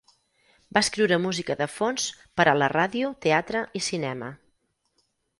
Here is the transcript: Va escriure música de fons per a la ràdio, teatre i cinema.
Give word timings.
Va 0.75 0.81
escriure 0.85 1.17
música 1.25 1.55
de 1.59 1.67
fons 1.73 2.05
per 2.41 2.45
a 2.53 2.55
la 2.61 2.69
ràdio, 2.73 3.11
teatre 3.27 3.61
i 3.81 3.83
cinema. 3.89 4.31